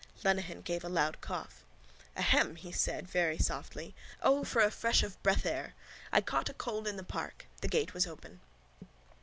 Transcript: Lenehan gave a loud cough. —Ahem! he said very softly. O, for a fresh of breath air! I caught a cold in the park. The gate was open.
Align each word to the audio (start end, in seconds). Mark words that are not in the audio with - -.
Lenehan 0.23 0.61
gave 0.61 0.83
a 0.83 0.89
loud 0.89 1.21
cough. 1.21 1.63
—Ahem! 2.17 2.55
he 2.55 2.71
said 2.71 3.07
very 3.07 3.37
softly. 3.37 3.93
O, 4.23 4.43
for 4.43 4.63
a 4.63 4.71
fresh 4.71 5.03
of 5.03 5.21
breath 5.21 5.45
air! 5.45 5.75
I 6.11 6.21
caught 6.21 6.49
a 6.49 6.55
cold 6.55 6.87
in 6.87 6.95
the 6.97 7.03
park. 7.03 7.45
The 7.61 7.67
gate 7.67 7.93
was 7.93 8.07
open. 8.07 8.39